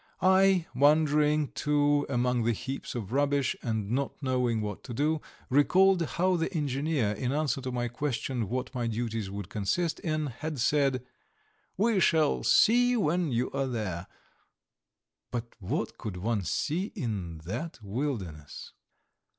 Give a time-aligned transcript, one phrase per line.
[0.23, 6.01] I, wandering, too, among the heaps of rubbish, and not knowing what to do, recalled
[6.17, 10.57] how the engineer, in answer to my question what my duties would consist in, had
[10.59, 11.05] said:
[11.77, 14.07] "We shall see when you are there";
[15.29, 18.73] but what could one see in that wilderness?